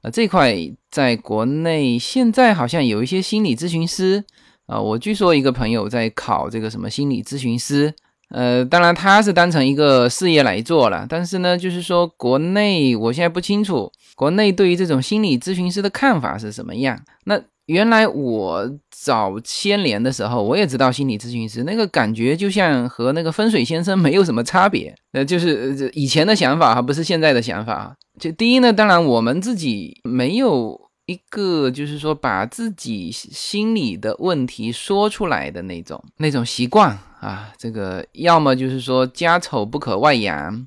[0.00, 0.56] 啊，这块
[0.90, 4.24] 在国内现在好像有一些心理咨询师
[4.66, 7.92] 啊，我据说一个朋友在考这个什么心理咨询师，
[8.30, 16.98] 呃，当然他是当成一个事业来做了，但是呢，就是说国内我现在不清楚国内对于这种心理咨询师的看法是什么样。
[17.24, 27.94] 那原来我早先年的时候，我也知道心理咨询师那个感觉就像和那个风水先生 没有什么差别，呃，就是以前的想法哈，不是现在的想法。
[28.18, 40.66] 就第一呢，当然我们自己没有一个就是说把自己心里的问题说出来的那种那种习惯啊，这个要么就是说家丑不可外扬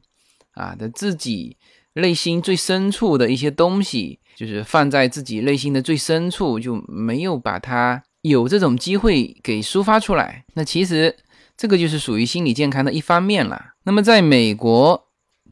[0.52, 1.58] 啊的自己
[1.93, 4.19] 内心最深处的一些东西。
[4.36, 10.43] 就是放在自己内心的最深处，就没有把它有这种机会给抒发出来。
[10.56, 11.15] 那其实
[11.56, 13.67] 这个就是属于心理健康的一方面了。
[13.86, 15.05] 那么在美国，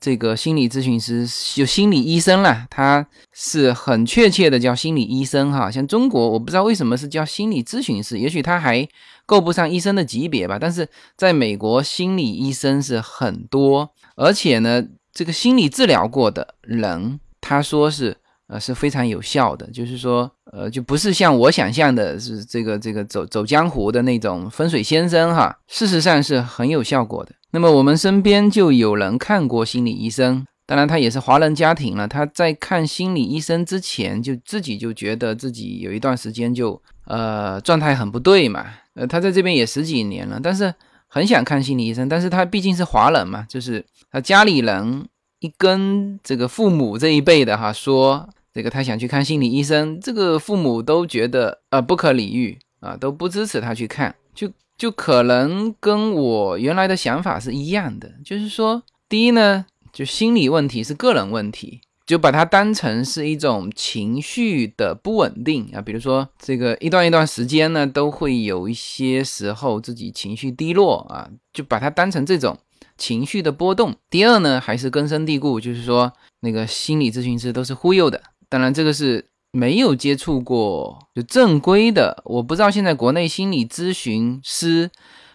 [0.04, 5.72] 这个心理咨询师就心理医生了，他是很确切的叫心理医生哈。
[5.72, 8.86] 像中国，我不知道为什么是叫心理咨询师，也许他还
[9.26, 10.58] 够不上医生的级别吧。
[10.60, 10.86] 但是
[11.16, 18.18] 在美国，心理医生是很多，而且呢，这个心理治疗过的人，他说是。
[18.48, 25.58] 呃，是非常有效的，就是说，呃，就不是像我想象的，是这个这个走走江湖的那种风水先生哈。
[25.68, 27.32] 事实上是很有效果的。
[27.52, 32.08] 那么我们身边就有人看过心理医生，当然他也是华人家庭了。
[32.08, 38.66] 他在看心理医生之前，就自己就觉得自己有一段时间就呃状态很不对嘛。
[38.94, 40.72] 呃，他在这边也十几年了，但是
[41.08, 45.08] 很想看心理医生，但是他毕竟是华人嘛，就是他家里人。
[45.40, 72.58] 一跟这个父母这一辈的哈说，这个他想去看心理医生，这个父母都觉得呃不可理喻啊，都不支持他去看，就就可能跟我原来的想法是一样的，就是说，第一呢，就心理问题是个人问题，就把它当成是一种情绪的不稳定啊，比如说这个一段一段时间呢，都会有一些时候自己情绪低落啊，就把它当成这种。
[72.96, 73.96] 情绪的波动。
[74.08, 78.22] 第二呢，还是根深蒂固，就是说那个心理咨询师都是忽悠的。
[78.54, 84.92] 当然，这个是没有接触过就正规的，我不知道现在国内心理咨询师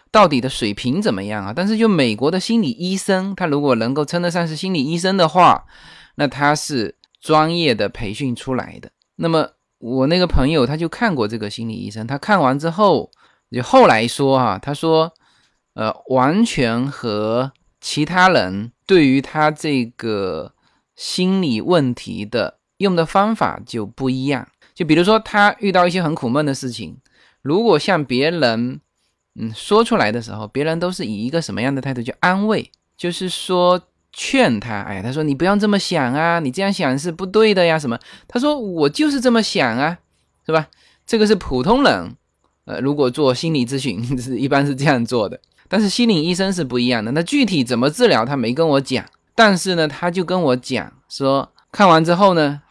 [0.09, 1.51] 到底的水平怎么样啊？
[1.53, 5.65] 但是就美国的心理医生，他如果能够称得上是心理医生的话，
[6.15, 8.89] 那他是专业的培训出来的。
[9.17, 13.11] 那么我那个朋友他就看过这个心理医生，他看完之后
[13.51, 15.11] 就后来说哈，他说。
[15.75, 20.53] 呃，完全和其他人对于他这个
[20.93, 24.45] 心理问题的用的方法就不一样。
[24.73, 26.97] 就比如说，他遇到一些很苦闷的事情，
[27.41, 28.81] 如果向别人
[29.35, 32.01] 嗯说出来的时候，别人都是以一个什么样的态度？
[32.01, 34.81] 去安慰，就是说劝他。
[34.81, 37.99] 哎，他说你不要这么想啊，你这样想是不对的呀，什么？
[38.27, 39.97] 他说我就是这么想啊，
[40.45, 40.67] 是吧？
[41.05, 42.15] 这个是普通人，
[42.65, 45.39] 呃，如果做心理咨询是 一般是这样做的。
[45.67, 52.61] 但是心理医生是不一样的，那具体怎么治疗他没跟我讲，但是呢，他就跟我讲说，看完之后呢，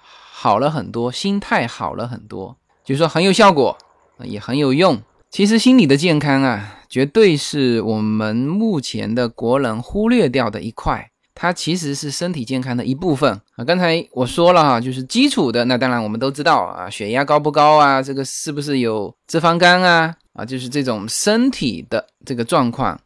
[0.41, 3.77] 好了很多，心态好了很多，就是说很有效果，
[4.23, 4.97] 也很有用。
[5.31, 13.65] 其实心理的健康啊，绝对是我们目前的国人忽略掉的一块，它其实是身体健康的一部分啊。
[13.65, 20.15] 刚才我说了哈，就是基础的，那当然我们都知道啊，血压高不高啊，这个是不是有脂肪肝啊？
[20.35, 22.97] 啊，就是这种身体的这个状况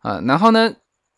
[0.00, 0.68] 啊，然后呢，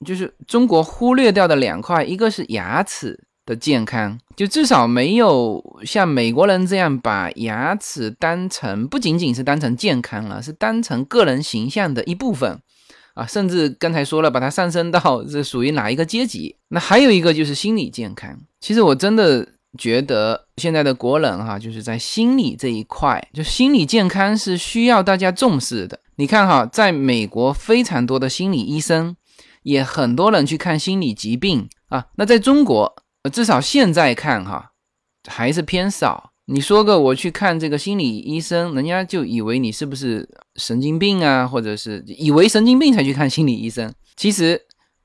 [0.05, 12.61] 就是中国忽略掉的两块，一个是牙齿的健康，就至少没有像美国人这样把牙齿当成不仅仅是当成健康了，是当成个人形象的一部分
[13.15, 16.57] 啊，甚至刚才说了，把它上升到这属于哪一个阶级。
[16.69, 19.49] 那还有一个就是心理健康，其实我真的。
[19.79, 25.99] 觉得现在的国人哈，就是在心理这一块，就心理健康是需要大家重视的。
[26.17, 29.17] 你看哈，在美国非常多的心理医生，
[29.63, 32.05] 也很多人去看心理疾病啊。
[32.17, 34.73] 那在中国，呃至少现在看哈，
[35.29, 36.31] 还是偏少。
[36.47, 43.95] 你说个我去看这个心理医生，人家就以为你是不是神经病啊，或者是以为神经病才去看心理医生。
[44.17, 44.61] 其实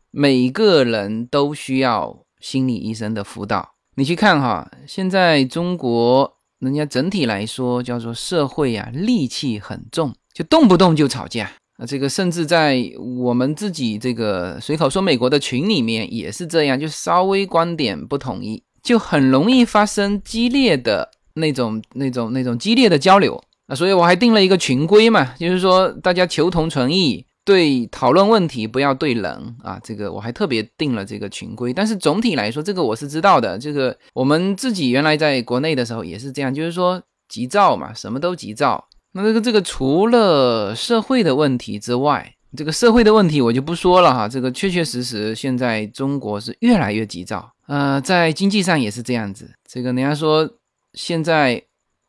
[0.10, 3.75] 每个人都需要心理医生的辅导。
[3.95, 11.86] 你去看哈，现在中国人家整体来说叫做社会啊，戾气很重，就动不动就吵架啊。
[11.86, 12.84] 这个甚至在
[13.20, 23.76] 我们自己这个随口说美国的群里面也是这样，就稍微观点不统一，就很容易发生激烈的那种、那种、那种激烈的交流啊。
[23.76, 27.26] 所以我还定了一个群规嘛，就是说大家求同存异。
[27.46, 31.72] 对讨论问题不要对人啊，这个我还特别定了这个群规。
[31.72, 33.58] 但是总体来说，这个我是知道的。
[33.58, 38.87] 这个我们自己原来在国内的时候也是这样，就是说急躁嘛，什么都急躁。
[39.17, 49.49] 那这个这个除了社会的问题之外，这个社会的问题我就不说了哈，这个确确实实现在中国是越来越急躁，呃，在经济上也是这样子。
[49.67, 50.47] 这个人家说
[50.93, 51.63] 现在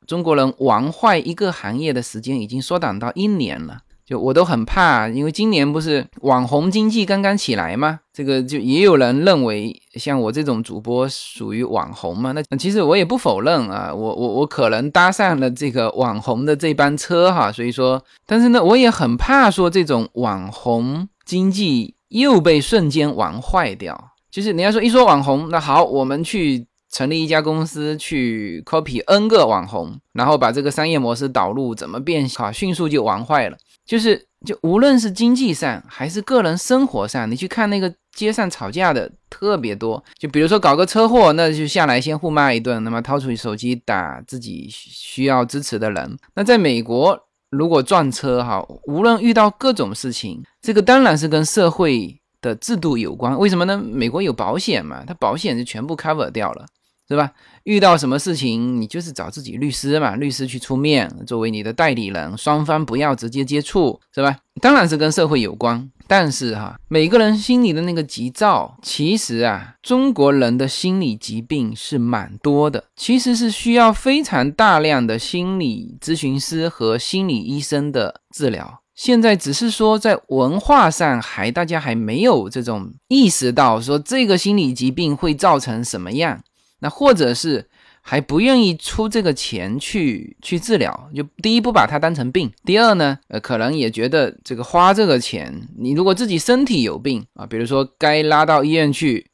[0.06, 3.80] 中国人玩坏一个行业的时间已经缩短到一年了。
[4.08, 8.00] 就我都很怕，因为今年不是网红经济刚刚起来吗？
[8.10, 12.32] 这个就也有人认为像我这种主播属于网红嘛？
[12.32, 24.12] 那其实我也不否认啊，我我我可能搭上了这个网红的这班车哈，所以说，但是呢，我也很怕说这种网红经济又被瞬间玩坏掉。
[24.30, 33.56] 就是你要说一说网红，那好，我们去成立一家公司去 copy N 个网红，然后把这个商业模式导入，怎么变好，迅速就玩坏了。
[33.88, 40.04] 就是，就无论是经济上还是个人生活上，你去看那个街上吵架的特别多。
[40.18, 46.18] 就比如说搞个车祸，那就下来先互骂一顿，那么掏出手机打自己需要支持的人。
[46.34, 53.38] 那在美国，如果撞车哈，无论遇到各种事情，这个当然是跟社会的制度有关。
[53.38, 53.82] 为什么呢？
[53.82, 56.66] 美国有保险嘛，它保险就全部 cover 掉了。
[57.08, 57.32] 是吧？
[57.64, 64.36] 遇到什么事情，你就是找自己律师嘛，律师去出面作为你的代理人，双方不要直接接触，是吧？
[64.60, 78.80] 当然是跟社会有关，但是哈，每个人心里的那个急躁，其实啊，中国人的心理疾病是蛮多的，其实是需要非常大量的心理咨询师和心理医生的治疗。
[78.94, 86.40] 现在只是说在文化上还大家还没有这种意识到，说这个心理疾病会造成什么样。
[86.80, 87.66] 那或者是
[88.00, 99.26] 还不愿意出这个钱去去治疗，就第一不把它当成病，第二呢，呃，可能也觉得这个花这个钱，你如果自己身体有病啊，比如说该拉到医院去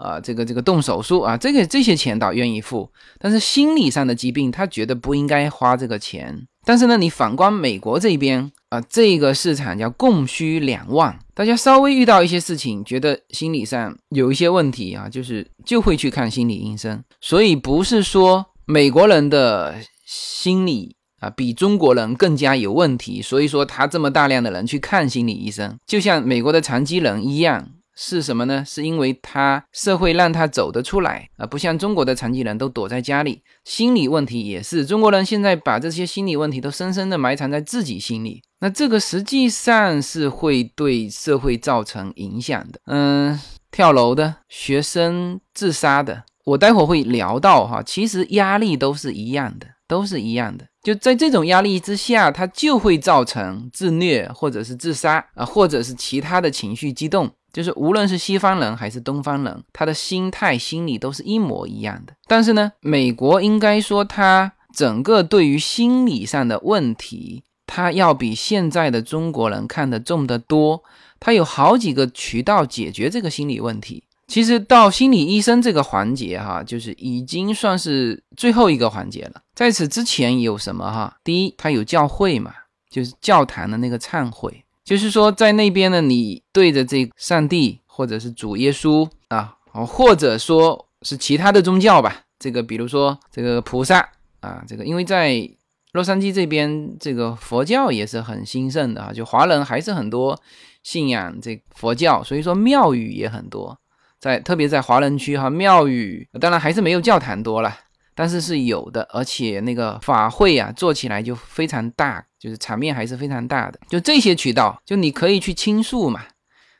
[0.00, 6.46] 啊，这个这个动手术啊，这个这些钱倒愿意付，但是心理上的疾病，他觉得不应该花这个钱。
[6.64, 17.02] 但是呢，你反观美国这边啊，这个市场叫供需两旺，大家稍微遇到一些事情，觉得心理上有一些问题啊，就是就会去看心理医生。
[17.20, 19.74] 所以不是说美国人的
[20.06, 27.70] 心理啊比中国人更加有问题，所以说他这么大量的人去看心理医生，就像美国的残疾人一样。
[28.02, 28.64] 是什么呢？
[28.66, 42.80] 是因为他社会让他走得出来啊，不像中国的残疾人都躲在家里，心理问题也是中国人现在把这些心理问题都深深的埋藏在自己心里，那这个实际上是会对社会造成影响的。
[42.86, 43.38] 嗯，
[43.70, 57.30] 跳楼的学生自杀的，我待会儿会聊到哈，其实压力都是一样的，都是一样的，就在这种压力之下，它就会造成自虐或者是自杀啊，或者是其他的情绪激动。
[57.52, 62.12] 就是无论是西方人还是东方人，他的心态、心理都是一模一样的。
[62.26, 70.82] 但是呢，美国应该说，他整个对于心理上的问题，他要比现在的中国人看得重得多。
[71.18, 74.02] 他有好几个渠道解决这个心理问题。
[74.26, 79.42] 其实到心理医生这个环节，哈，就是已经算是最后一个环节了。
[79.54, 81.16] 在此之前有什么哈？
[81.24, 82.54] 第一，他有教会嘛，
[82.88, 84.64] 就是教堂的那个忏悔。
[84.90, 89.54] 就是说，在那边呢，你对着这上帝，或者是主耶稣啊，
[89.86, 94.00] 或者说是其他的宗教吧，这个比如说这个菩萨
[94.40, 95.48] 啊，这个因为在
[95.92, 100.36] 洛杉矶这边，这个佛教也是很兴盛的啊，就华人还是很多
[100.82, 103.78] 信仰这佛教，所以说庙宇也很多，
[104.18, 107.72] 在特别在华人区哈，庙宇当然还是没有教堂多了。
[108.12, 113.78] 但是是有的，而且那个法会啊，做起来就非常大，就是场面还是非常大的。
[113.88, 116.22] 就这些渠道，就你可以去倾诉嘛，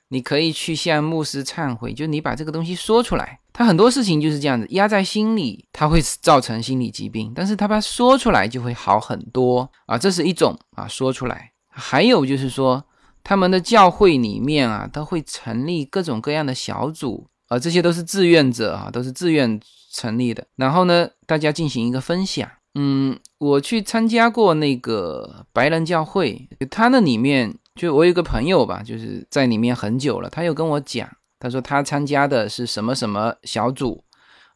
[0.09, 3.39] 你可以去向牧师忏悔，就你把这个东西说出来。
[3.53, 7.31] 他很多事情就是这样子，压在心里，他会造成心理疾病。
[7.35, 11.53] 但是他把说出来就会好很多啊，这是一种啊，说出来。
[11.69, 12.83] 还有就是说，
[13.23, 19.61] 他们的教会里面啊，都会成立各种各样的小组啊，这些都是志愿者啊，都是自愿。
[19.93, 22.49] 成立的，然后呢，大家进行一个分享。
[22.75, 31.09] 嗯，我去参加过那个白人教会，他那里面就我有个朋友吧，就是在里面很久了，他又跟我讲，
[31.39, 34.05] 他说他参加的是什么什么小组，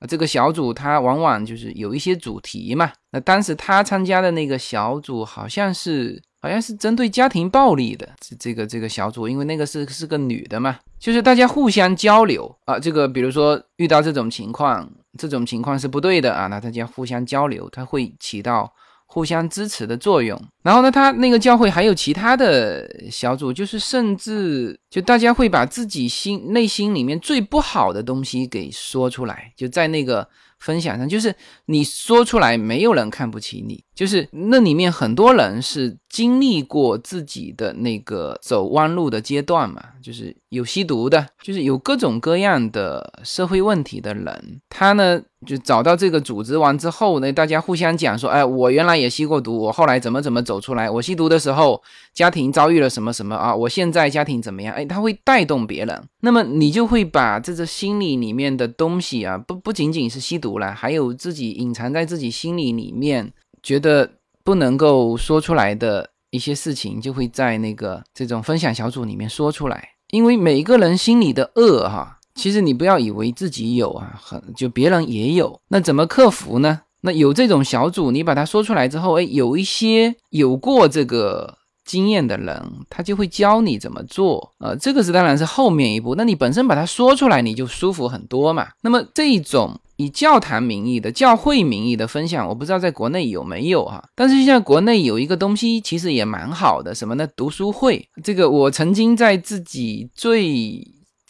[0.08, 2.92] 这个小组他往往就是有一些主题嘛。
[3.10, 6.22] 那当时他参加的那个小组好像是。
[6.44, 12.78] 好像是针对家庭暴力的这这个这个小组，因为那个是是个女的嘛，就是大家互相交流啊。
[12.78, 14.86] 这个比如说遇到这种情况，
[15.18, 18.72] 这种情况是不对的啊，那大家互相交流，它会起到
[19.06, 20.40] 互相支持的作用。
[20.62, 30.28] 然后呢，他那个教会还有其他的小组，就是甚至就大家会把自己心内心里面最不好的东西给说出来，就在那个。
[30.60, 31.34] 分享上，就是
[31.66, 33.84] 你说出来，没有人看不起你。
[33.94, 54.72] 就是那里面很多人是经历过自己的那个走弯路的阶段嘛，就是有吸毒的，就是有各种各样的社会问题的人，他呢就找到这个组织完之后呢，大家互相讲说，哎，我原来也吸过毒，我后来怎么怎么走出来，我吸毒的时候家庭遭遇了什么什么啊，我现在家庭怎么样？
[54.72, 63.32] 哎，他会带动别人，那么你就会把这个心理里面的东西啊，不不仅仅是吸毒了，还有自己隐藏在自己心里里面。
[63.64, 64.10] 觉得
[64.44, 69.88] 不能够说出来的一些事情，就会在那个这种分享小组里面说出来。
[70.10, 75.58] 因为每个人心里的恶哈，其实你不要以为自己有啊，很就别人也有。
[75.68, 76.82] 那怎么克服呢？
[77.00, 84.52] 那有这种小组，你把它说出来之后，哎，有一些有过这个经验的人，他就会教你怎么做。
[84.58, 86.14] 呃，这个是当然是后面一步。
[86.14, 88.68] 那你本身把它说出来，你就舒服很多嘛。
[88.82, 89.80] 那么这种。
[89.96, 94.02] 以教堂名义的、教会名义的分享，我不知道在国内有没有哈。
[94.14, 97.26] 但是现在国内有一个东西，其实也蛮好的，什么呢？
[97.36, 98.08] 读书会。
[98.22, 100.44] 这个我曾经在自己最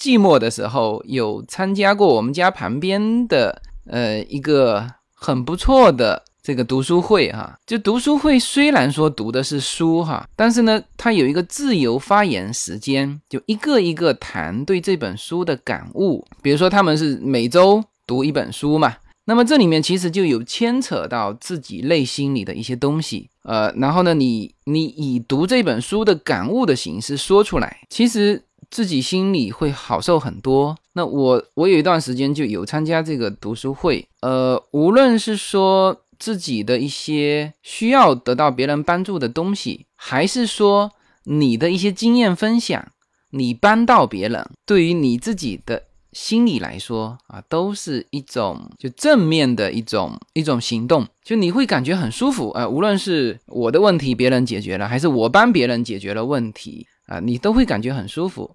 [0.00, 7.58] 寂寞的时候，有参加过我们家旁边的呃一个很不错的这个读书会哈。
[7.66, 16.26] 就读书会虽然说读的是书哈，但是呢，它有一个自由发言时间，就一个一个谈对这本书的感悟。
[16.40, 17.84] 比如说他们是每周。
[18.06, 30.76] 读一本书嘛，那么这里面其实就有牵扯到自己内心里的一些东西，呃，然后呢，你你以读这本书的感悟的形式说出来，其实自己心里会好受很多。
[30.92, 40.92] 那我我有一段时间就有参加这个读书会，呃，无论是说自己的一些需要得到别人帮助的东西，还是说
[41.24, 42.92] 你的一些经验分享，
[43.30, 45.84] 你帮到别人，对于你自己的。
[46.14, 52.66] 心理来说啊，都是一种就正面的一种一种行动，就你会感觉很舒服啊。
[52.66, 58.54] 无论是我的问题别人解决了，还是我帮别人解决了问题啊，你都会感觉很舒服。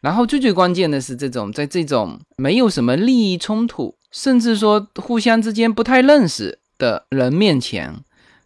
[0.00, 7.96] 然后最最关键的是，这种在这种没有什么利益冲突，甚至说互相之间不太认识的人面前，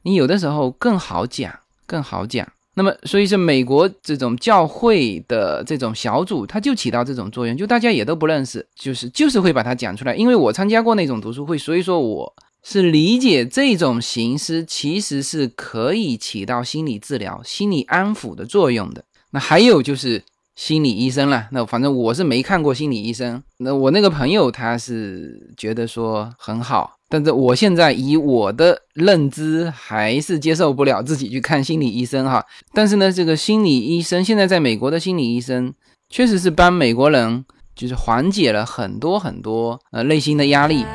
[0.02, 1.52] 你有的时候更好讲，
[1.84, 2.48] 更好讲。
[2.74, 10.14] 那么，所以是美国这种教会的这种小组，它就起到这种作用，就大家也都不认识，就是就是会把它讲出来。
[10.14, 19.04] 因为我参加过那种读书会，所以说我是理解这种形式其实是可以起到心理治疗、心理安抚的作用的。
[19.32, 20.22] 那还有就是
[20.55, 26.98] 心理医生了，那反正我是没看过心理医生，那我那个朋友他是觉得说很好。
[27.09, 32.44] 但是我现在以我的认知，还是接受不了自己去看心理医生哈。
[32.72, 35.74] 但是呢，这个心理医生现在在美国的心理医生，
[36.09, 37.44] 确实是帮美国人
[37.74, 40.86] 就是缓解了很多很多呃内心的压力。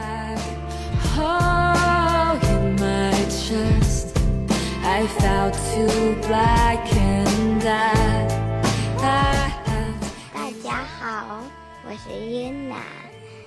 [12.08, 12.78] 是云娜，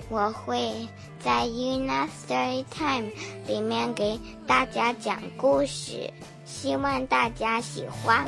[0.09, 0.87] 我会。
[1.23, 3.11] 在 Una Story Time
[3.45, 6.11] 里面给大家讲故事，
[6.45, 8.25] 希望大家喜欢。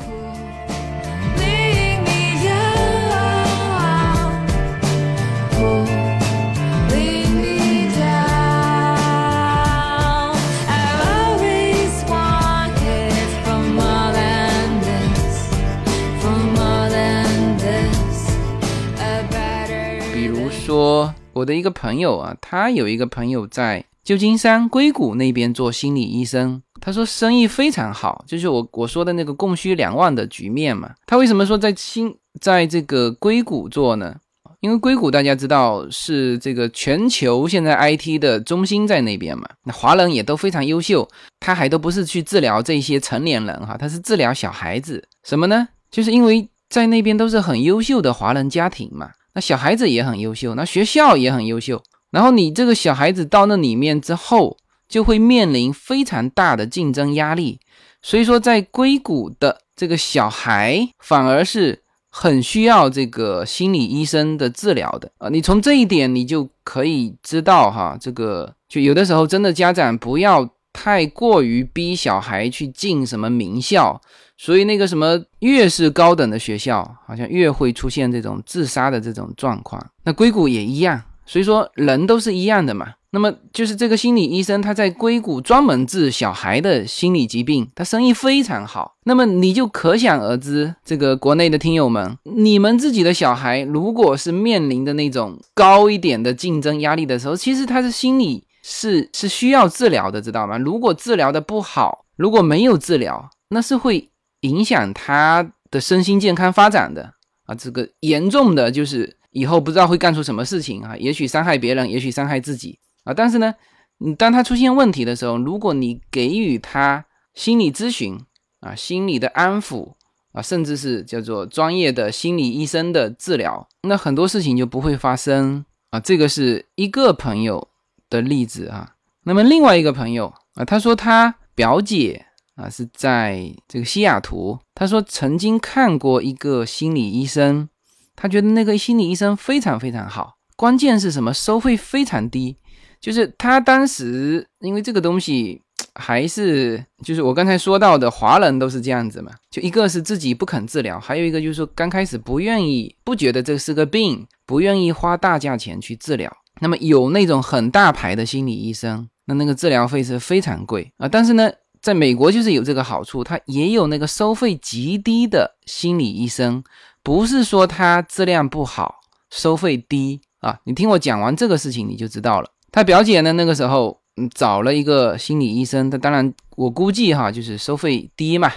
[20.64, 21.14] 说。
[21.34, 30.92] 我的一个朋友啊，他有一个朋友在旧金山硅谷那边做心理医生，他说生意非常好，就是我我说的那个供需两旺的局面嘛。
[31.08, 34.16] 他为什么说在新在这个硅谷做呢？
[34.60, 41.10] 因为硅谷大家知道是这个全球现在 IT 的中心在那边嘛，那华人也都非常优秀，
[41.40, 45.68] 他还都不是去治疗这些成年人哈，他是治疗小孩子，什么呢？
[45.90, 49.10] 就是因为在那边都是很优秀的华人家庭嘛。
[49.34, 51.82] 那小孩子也很优秀，那学校也很优秀。
[52.12, 54.58] 然后你这个小孩子到那里面之后，
[54.88, 57.60] 就会面临非常大的竞争压力。
[58.02, 65.30] 所以说，在硅谷的这个小孩反而是很需要这个心理医生的治疗的啊。
[65.30, 74.02] 你从这一点你就可以知道哈，这个就有的时候真的家长不要太过于逼小孩去进什么名校。
[74.36, 79.82] 所以那个什么，越是高等的学校，好像越会出现这种自杀的这种状况。
[80.04, 82.88] 那硅谷也一样，所以说人都是一样的嘛。
[83.12, 88.96] 那么就是这个心理医生，他在硅谷专门治小孩的心理疾病，他生意非常好。
[89.04, 100.58] 那么你就可想而知，这个国内的听友们，你们自己的小孩如果是面临的那种高一点的竞争压力的时候，其实他的心理是是需要治疗的，知道吗？
[100.58, 104.10] 如果治疗的不好，如果没有治疗，那是会
[104.40, 107.14] 影响他的身心健康发展的
[107.46, 107.54] 啊。
[107.54, 112.80] 这个严重的就是以后不知道会干出什么事情啊，也许伤害别人，也许伤害自己。
[113.04, 113.54] 啊，但是呢，
[113.98, 118.18] 你当他出现问题的时候，如果你给予他心理咨询
[118.62, 119.92] 啊、心理的安抚
[120.32, 126.00] 啊，甚至是叫做专业的心理医生的治疗，那很多事情就不会发生啊。
[126.00, 127.68] 这个是一个朋友
[128.14, 128.94] 的例子啊。
[129.24, 137.68] 那么另外一个朋友啊，他说他表姐啊是在这个西雅图，他说曾经看过一个心理医生，
[138.16, 141.34] 他觉得那个心理医生非常非常好，关键是什么？
[141.34, 142.58] 收费非常低。
[143.00, 145.62] 就是他当时，因为这个东西
[145.96, 149.32] 还是就是我刚才说到的，华人都是这样子嘛。
[149.52, 156.32] 就一个是自己不肯治疗，还有一个就是说刚开始不愿意，不觉得这是个病，不愿意花大价钱去治疗。
[156.64, 161.10] 那么有那种很大牌的心理医生，那那个治疗费是非常贵啊。
[161.10, 161.52] 但是呢，
[161.82, 166.64] 在美国就是有这个好处，他也有那个收费极低的心理医生，
[167.04, 168.96] 不是说他质量不好，
[169.30, 170.58] 收费低啊。
[170.64, 172.50] 你听我讲完这个事情，你就知道了。
[172.72, 173.34] 他表姐呢？
[173.34, 174.00] 那个时候，
[174.34, 175.90] 找了一个心理医生。
[175.90, 178.50] 他当然，我估计哈，就是收费低嘛。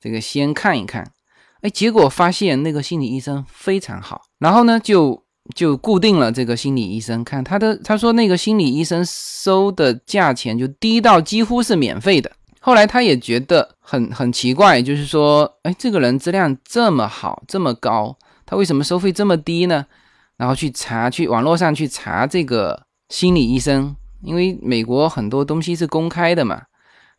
[0.00, 1.12] 这个先看一看，
[1.60, 4.22] 哎，结果发现那个心理医生非常好。
[4.38, 5.24] 然后呢，就
[5.54, 7.22] 就固定了这个心理医生。
[7.24, 12.30] 看他的，他说那个心理医生收的价钱就低到几乎是免费的。
[12.60, 18.16] 后来他也觉得很很奇怪，就是说，哎，这个人质量这么好，这么高，
[18.46, 19.86] 他为什么收费这么低呢？
[20.36, 22.82] 然后去查，去网络上去查这个。
[23.08, 26.62] 心理医生，因为美国很多东西是公开的嘛，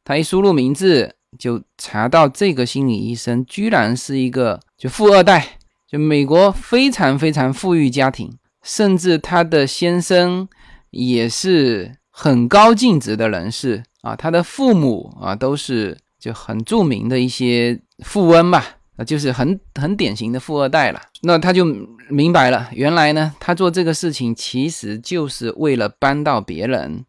[0.03, 5.59] 他一输入名字就查到这个心理医生居然是一个就富二代，
[5.93, 10.49] 就美国非常非常富裕家庭，甚至他的先生
[10.89, 18.77] 也是很高净值的人士啊，他的父母啊都是就很著名的一些富翁吧。
[19.07, 21.01] 就是很很典型的富二代了。
[21.23, 21.65] 那他就
[22.09, 27.03] 明白了，原来呢，他做这个事情其实就是为了帮到别人，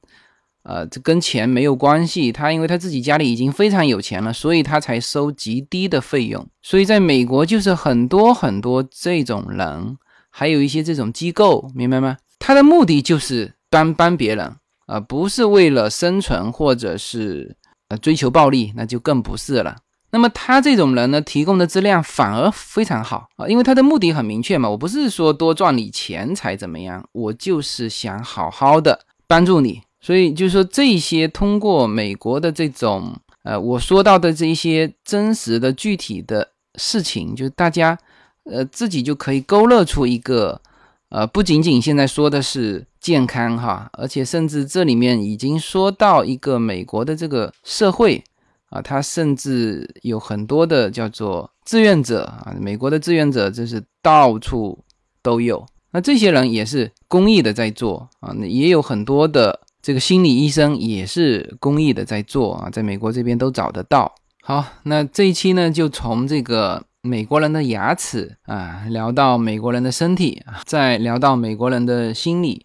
[0.64, 2.32] 呃，这跟钱没有关系。
[2.32, 6.46] 他因为他自己家里已经非常有钱了，所以他才收极低的费用。
[6.62, 9.96] 所以在美国，就是很多很多这种人，
[10.30, 12.16] 还有一些这种机构，明白吗？
[12.38, 14.56] 他的目的就是帮帮别人，
[14.86, 17.56] 啊，不是为了生存或者是
[17.88, 19.76] 呃追求暴利，那就更不是了。
[20.10, 29.82] 那么他这种人呢，提供的质量反而非常好啊，因为他的目的很明确嘛，我不是说多赚你钱才怎么样，我就是想好好的帮助你。
[30.04, 37.98] 所以就是说这些通过美国的这种呃，我说到的这一些真实的具体的事情，就大家
[38.44, 40.60] 呃自己就可以勾勒出一个
[41.08, 48.22] 呃，不仅仅现在说的是健康哈，而且甚至这里面已经说到一个美国的这个社会。
[48.70, 54.76] 啊，他甚至有很多的叫做志愿者啊，美国的志愿者就是到处
[55.22, 55.64] 都有。
[55.92, 64.10] 那这些人也是公益的在做啊，也有很多的这个心理医生也是公益的在做啊，在美国这边都找得到。
[64.42, 72.64] 好，那这一期呢，就从这个美国人的牙齿啊，聊到美国人的身体啊，再聊到美国人的心理，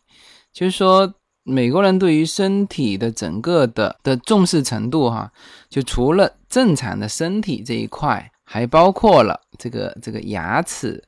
[0.53, 1.13] 就是说。
[1.45, 5.31] 美国人对于身体的整个的的重视程度，哈，
[5.67, 11.03] 就除了正常的身体这一块，还包括了这个这个牙齿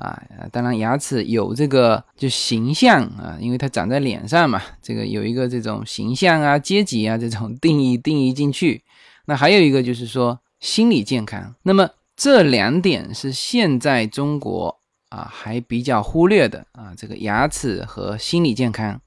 [0.00, 8.82] 啊，当然牙齿有这个就形象啊，因为它长在脸上嘛，这个有一个这种形象啊、阶级啊这种定义定义进去。
[9.26, 14.80] 那还有一个就是说心理健康，那么这两点是现在中国
[15.10, 19.00] 啊还比较忽略的啊，这个牙齿和心理健康。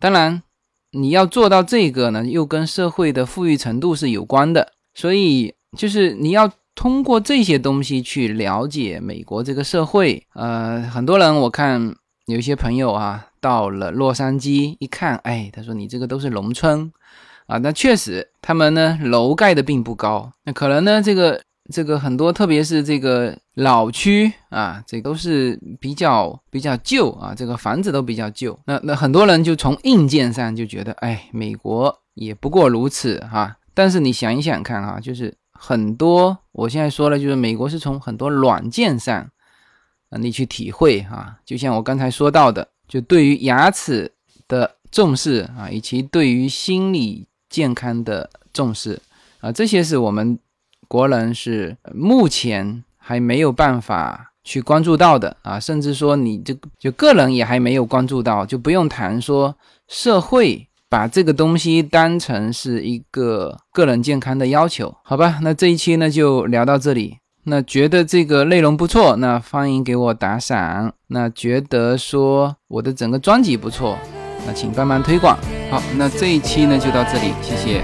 [0.00, 0.42] 当然，
[0.90, 4.72] 你要做到这个呢，又跟社会的富裕程度是有关的。
[4.92, 10.26] 所以，就是你要通过这些东西去了解美国这个社会。
[10.34, 11.94] 呃，很多人我看
[12.26, 16.92] 有些朋友啊，到了洛杉矶一看，哎，他说你这个都是农村
[17.46, 17.58] 啊。
[17.58, 21.42] 那确实，他们呢楼盖的并不高，那可能呢这个。
[21.72, 28.58] 这个很多，特别是这个老区啊，这都是比较比较旧啊，这个房子都比较旧。
[28.66, 33.56] 那那很多人就从硬件上就觉得，哎，美国也不过如此哈。
[33.72, 35.34] 但是你想一想看哈，就是
[35.66, 39.30] 很多，我现在说了，就是美国是从很多软件上
[40.10, 41.38] 啊，你去体会哈。
[41.42, 44.12] 就像我刚才说到的，就对于牙齿
[44.46, 49.00] 的重视啊，以及对于心理健康的重视
[49.40, 50.38] 啊，这些是我们
[50.86, 59.56] 国人是目前还没有办法去关注到的啊，甚至说你这就个人也还没有关注到，就不用谈说
[59.88, 65.40] 社会把这个东西当成是一个个人健康的要求，好吧？
[65.42, 67.16] 那这一期呢就聊到这里。
[67.46, 70.92] 那觉得这个内容不错，那欢迎给我打赏。
[71.08, 73.98] 那觉得说我的整个专辑不错，
[74.46, 75.36] 那请帮忙推广。
[75.68, 77.82] 好，那这一期呢就到这里，谢谢。